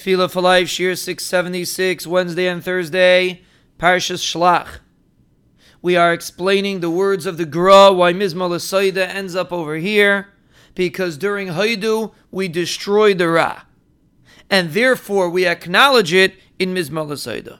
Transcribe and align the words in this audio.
Tefillah 0.00 0.30
for 0.30 0.40
Life, 0.40 0.68
Shiur 0.68 0.96
676, 0.96 2.06
Wednesday 2.06 2.48
and 2.48 2.64
Thursday, 2.64 3.42
Parshas 3.78 4.22
Shlach. 4.22 4.78
We 5.82 5.94
are 5.94 6.14
explaining 6.14 6.80
the 6.80 6.88
words 6.88 7.26
of 7.26 7.36
the 7.36 7.44
Gra, 7.44 7.92
why 7.92 8.14
Mizmah 8.14 8.48
Lasaida 8.48 9.06
ends 9.06 9.36
up 9.36 9.52
over 9.52 9.76
here, 9.76 10.28
because 10.74 11.18
during 11.18 11.48
Haidu 11.48 12.14
we 12.30 12.48
destroy 12.48 13.12
the 13.12 13.28
Ra. 13.28 13.64
And 14.48 14.70
therefore 14.70 15.28
we 15.28 15.46
acknowledge 15.46 16.14
it 16.14 16.36
in 16.58 16.72
Mizmah 16.72 17.06
Lasaida. 17.06 17.58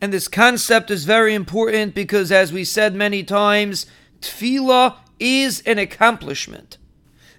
And 0.00 0.12
this 0.12 0.26
concept 0.26 0.90
is 0.90 1.04
very 1.04 1.32
important 1.32 1.94
because, 1.94 2.32
as 2.32 2.52
we 2.52 2.64
said 2.64 2.92
many 2.92 3.22
times, 3.22 3.86
Tefillah 4.20 4.96
is 5.20 5.60
an 5.60 5.78
accomplishment 5.78 6.78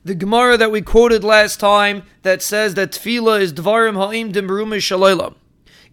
the 0.06 0.16
Gemara 0.16 0.58
that 0.58 0.72
we 0.72 0.82
quoted 0.82 1.24
last 1.24 1.60
time 1.60 2.04
that 2.24 2.42
says 2.42 2.74
that 2.74 2.92
tefillah 2.92 3.40
is 3.40 3.54
dvarim 3.54 3.96
ha'im 3.96 4.32
dimrumish 4.34 4.90
shalaylam. 4.92 5.36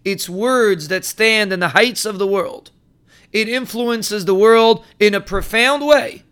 It's 0.03 0.27
words 0.27 0.89
that 0.89 1.05
stand 1.05 1.53
in 1.53 1.59
the 1.59 1.69
heights 1.69 2.05
of 2.05 2.19
the 2.19 2.27
world. 2.27 2.71
It 3.31 3.47
influences 3.47 4.25
the 4.25 4.35
world 4.35 4.83
in 4.99 5.13
a 5.13 5.21
profound 5.21 5.85
way. 5.85 6.23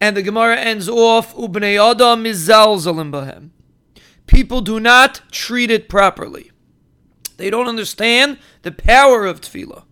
And 0.00 0.16
the 0.16 0.22
Gemara 0.22 0.56
ends 0.56 0.88
off, 0.88 1.34
Ubnei 1.34 1.80
Adam 1.80 2.24
mizalzalim 2.24 3.10
bahem. 3.10 3.50
People 4.26 4.60
do 4.60 4.78
not 4.78 5.22
treat 5.30 5.70
it 5.70 5.88
properly. 5.88 6.50
They 7.38 7.48
don't 7.48 7.68
understand 7.68 8.38
the 8.62 8.72
power 8.72 9.24
of 9.24 9.40
tefillah. 9.40 9.84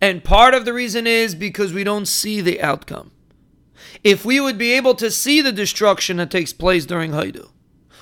And 0.00 0.24
part 0.24 0.54
of 0.54 0.64
the 0.64 0.72
reason 0.72 1.06
is 1.06 1.36
because 1.36 1.72
we 1.72 1.84
don't 1.84 2.06
see 2.06 2.40
the 2.40 2.60
outcome 2.60 3.12
if 4.02 4.24
we 4.24 4.40
would 4.40 4.58
be 4.58 4.72
able 4.72 4.94
to 4.96 5.10
see 5.10 5.40
the 5.40 5.52
destruction 5.52 6.16
that 6.16 6.30
takes 6.30 6.52
place 6.52 6.86
during 6.86 7.12
Haidu. 7.12 7.50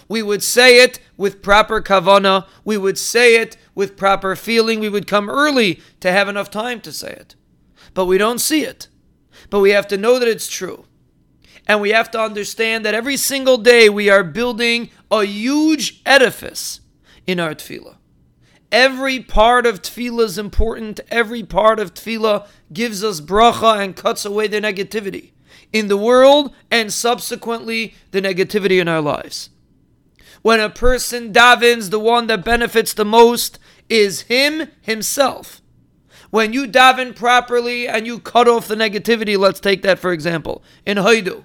We 0.09 0.23
would 0.23 0.42
say 0.42 0.83
it 0.83 0.98
with 1.16 1.42
proper 1.42 1.80
kavana, 1.80 2.46
we 2.64 2.77
would 2.77 2.98
say 2.98 3.37
it 3.37 3.56
with 3.74 3.97
proper 3.97 4.36
feeling, 4.36 4.80
we 4.80 4.88
would 4.88 5.06
come 5.06 5.30
early 5.30 5.80
to 6.00 6.12
have 6.12 6.28
enough 6.28 6.50
time 6.50 6.80
to 6.83 6.92
say 6.92 7.12
it. 7.12 7.34
But 7.94 8.06
we 8.06 8.19
don't 8.19 8.39
see 8.39 8.64
it. 8.64 8.89
But 9.50 9.61
we 9.61 9.70
have 9.70 9.89
to 9.89 9.97
know 9.97 10.19
that 10.19 10.28
it's 10.28 10.48
true. 10.48 10.86
And 11.67 11.80
we 11.80 11.91
have 11.91 12.11
to 12.12 12.20
understand 12.20 12.84
that 12.84 12.95
every 12.95 13.17
single 13.17 13.56
day 13.58 13.89
we 13.89 14.11
are 14.11 14.24
building 14.24 14.91
a 15.11 15.24
huge 15.24 16.02
edifice 16.05 16.80
in 17.27 17.39
our 17.39 17.55
tefillah. 17.55 17.97
Every 18.73 19.20
part 19.20 19.67
of 19.67 19.83
tefillah 19.83 20.25
is 20.25 20.39
important. 20.39 20.98
Every 21.11 21.42
part 21.42 21.78
of 21.78 21.92
tefillah 21.92 22.48
gives 22.73 23.05
us 23.05 23.20
bracha 23.20 23.84
and 23.84 23.95
cuts 23.95 24.25
away 24.25 24.47
the 24.48 24.62
negativity 24.62 25.33
in 25.75 25.89
the 25.89 25.97
world 25.98 26.55
and 26.70 26.91
subsequently 26.91 27.95
the 28.12 28.23
negativity 28.23 28.81
in 28.81 28.89
our 28.89 29.03
lives. 29.03 29.51
When 30.41 30.59
a 30.59 30.70
person 30.70 31.34
davens, 31.34 31.91
the 31.91 32.01
one 32.01 32.27
that 32.29 32.47
benefits 32.47 32.95
the 32.95 33.05
most 33.05 33.59
is 33.91 34.23
him 34.23 34.69
himself. 34.81 35.61
When 36.31 36.55
you 36.55 36.67
daven 36.67 37.14
properly 37.14 37.86
and 37.86 38.07
you 38.07 38.19
cut 38.19 38.48
off 38.48 38.69
the 38.69 38.75
negativity, 38.75 39.36
let's 39.36 39.61
take 39.61 39.83
that 39.83 39.98
for 39.98 40.12
example, 40.12 40.64
in 40.86 40.97
Haidu, 40.97 41.45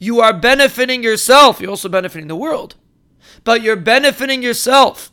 you 0.00 0.20
are 0.20 0.34
benefiting 0.34 1.04
yourself, 1.04 1.60
you're 1.60 1.70
also 1.70 1.88
benefiting 1.88 2.26
the 2.26 2.34
world, 2.34 2.74
but 3.44 3.62
you're 3.62 3.76
benefiting 3.76 4.42
yourself. 4.42 5.12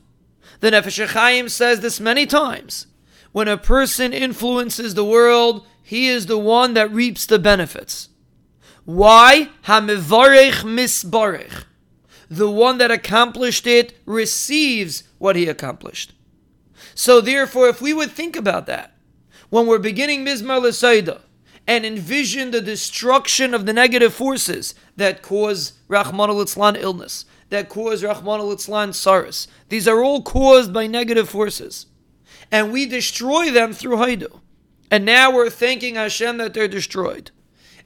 The 0.63 0.71
Nefesh 0.71 1.07
Chaim 1.09 1.49
says 1.49 1.81
this 1.81 1.99
many 1.99 2.25
times. 2.25 2.87
When 3.33 3.49
a 3.49 3.57
person 3.57 4.13
influences 4.13 4.93
the 4.93 5.03
world, 5.03 5.67
he 5.81 6.07
is 6.07 6.27
the 6.27 6.37
one 6.37 6.73
that 6.73 6.89
reaps 6.89 7.25
the 7.25 7.37
benefits. 7.37 8.07
Why? 8.85 9.49
Hamivarech 9.65 10.63
misbarech. 10.63 11.65
The 12.29 12.49
one 12.49 12.77
that 12.77 12.91
accomplished 12.91 13.67
it 13.67 13.99
receives 14.05 15.03
what 15.17 15.35
he 15.35 15.49
accomplished. 15.49 16.13
So 16.95 17.19
therefore, 17.19 17.67
if 17.67 17.81
we 17.81 17.91
would 17.91 18.11
think 18.11 18.37
about 18.37 18.65
that, 18.67 18.95
when 19.49 19.67
we're 19.67 19.79
beginning 19.79 20.23
Mizmar 20.23 20.61
L'Saida, 20.61 21.23
and 21.67 21.85
envision 21.85 22.51
the 22.51 22.61
destruction 22.61 23.53
of 23.53 23.65
the 23.65 23.73
negative 23.73 24.13
forces 24.13 24.75
that 24.95 25.21
cause 25.21 25.73
Rahman 25.89 26.29
al 26.29 26.75
illness, 26.77 27.25
that 27.53 27.69
cause 27.69 28.03
Rahman 28.03 28.39
al 28.39 28.55
saras. 28.55 29.47
These 29.69 29.87
are 29.87 30.03
all 30.03 30.21
caused 30.21 30.73
by 30.73 30.87
negative 30.87 31.29
forces. 31.29 31.87
And 32.51 32.71
we 32.71 32.85
destroy 32.85 33.51
them 33.51 33.73
through 33.73 33.97
Haidu. 33.97 34.39
And 34.91 35.05
now 35.05 35.31
we're 35.31 35.49
thanking 35.49 35.95
Hashem 35.95 36.37
that 36.37 36.53
they're 36.53 36.67
destroyed 36.67 37.31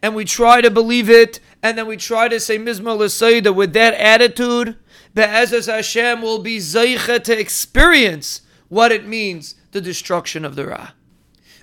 and 0.01 0.15
we 0.15 0.25
try 0.25 0.61
to 0.61 0.69
believe 0.69 1.09
it, 1.09 1.39
and 1.63 1.77
then 1.77 1.87
we 1.87 1.97
try 1.97 2.27
to 2.27 2.39
say 2.39 2.57
Mizmah 2.57 2.97
L'Saida 2.97 3.53
with 3.53 3.73
that 3.73 3.93
attitude, 3.95 4.77
Be'ezaz 5.13 5.71
Hashem 5.71 6.21
will 6.21 6.39
be 6.39 6.57
Zaycha 6.57 7.23
to 7.23 7.39
experience 7.39 8.41
what 8.69 8.91
it 8.91 9.07
means, 9.07 9.55
the 9.71 9.81
destruction 9.81 10.45
of 10.45 10.55
the 10.55 10.67
Ra. 10.67 10.91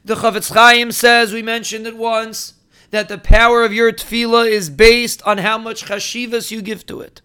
The 0.05 0.17
Chafetz 0.17 0.53
Chaim 0.53 0.93
says, 0.93 1.33
we 1.33 1.43
mentioned 1.43 1.87
it 1.87 1.97
once, 1.97 2.55
that 2.91 3.09
the 3.09 3.19
power 3.19 3.65
of 3.65 3.73
your 3.73 3.93
tefillah 3.93 4.49
is 4.49 4.71
based 4.71 5.23
on 5.23 5.39
how 5.39 5.59
much 5.59 5.87
chashivas 5.87 6.51
you 6.51 6.63
give 6.63 6.87
to 6.87 7.01
it. 7.01 7.23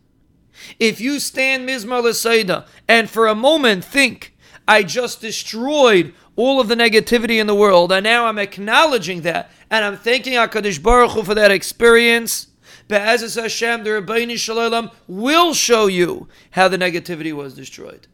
If 0.79 1.01
you 1.01 1.19
stand 1.19 1.67
Mizmar 1.67 2.03
L'Saida 2.03 2.65
and 2.87 3.09
for 3.09 3.27
a 3.27 3.35
moment 3.35 3.83
think, 3.83 4.35
I 4.67 4.83
just 4.83 5.21
destroyed 5.21 6.13
all 6.35 6.61
of 6.61 6.67
the 6.67 6.75
negativity 6.75 7.39
in 7.39 7.47
the 7.47 7.55
world, 7.55 7.91
and 7.91 8.03
now 8.03 8.25
I'm 8.25 8.37
acknowledging 8.37 9.21
that, 9.21 9.51
and 9.69 9.83
I'm 9.83 9.97
thanking 9.97 10.33
HaKadosh 10.33 10.81
Baruch 10.81 11.11
Hu 11.11 11.23
for 11.23 11.35
that 11.35 11.51
experience. 11.51 12.47
Be'ezus 12.87 13.39
Hashem, 13.39 13.83
the 13.83 13.89
Ribono 13.89 14.37
Shel 14.37 14.57
Olam, 14.57 14.91
will 15.07 15.53
show 15.53 15.87
you 15.87 16.27
how 16.51 16.67
the 16.67 16.77
negativity 16.77 17.33
was 17.33 17.55
destroyed. 17.55 18.07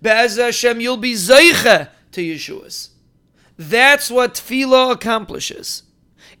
Be'ezus 0.00 0.38
Hashem, 0.38 0.80
you'll 0.80 0.98
be 0.98 1.14
Zeicha 1.14 1.88
to 2.12 2.20
Yeshua's. 2.20 2.90
That's 3.58 4.10
what 4.10 4.34
tefillah 4.34 4.92
accomplishes. 4.92 5.84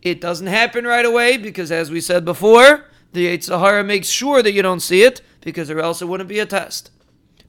It 0.02 0.20
doesn't 0.20 0.46
happen 0.46 0.84
right 0.84 1.04
away 1.04 1.36
because, 1.36 1.72
as 1.72 1.90
we 1.90 2.00
said 2.00 2.24
before, 2.24 2.84
the 3.12 3.26
Yetzer 3.26 3.58
Hara 3.58 3.84
makes 3.84 4.08
sure 4.08 4.42
that 4.42 4.52
you 4.52 4.62
don't 4.62 4.80
see 4.80 5.02
it 5.02 5.22
because 5.44 5.70
or 5.70 5.78
else 5.78 6.02
it 6.02 6.06
wouldn't 6.06 6.28
be 6.28 6.40
a 6.40 6.46
test. 6.46 6.90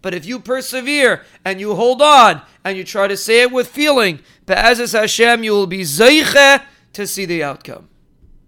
But 0.02 0.14
if 0.14 0.26
you 0.26 0.40
persevere 0.40 1.24
and 1.44 1.60
you 1.60 1.74
hold 1.74 2.02
on 2.02 2.44
and 2.64 2.78
you 2.78 2.84
try 2.84 3.08
to 3.08 3.18
say 3.18 3.42
it 3.42 3.52
with 3.52 3.68
feeling, 3.68 4.20
Be'ezus 4.46 4.94
Hashem, 4.94 5.44
you 5.44 5.54
will 5.54 5.66
be 5.66 5.82
Zeiche 5.82 6.64
to 6.94 7.08
see 7.08 7.26
the 7.26 7.44
outcome. 7.44 7.90